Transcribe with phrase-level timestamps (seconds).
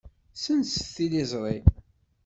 [0.33, 1.57] Ssenset tiliẓri.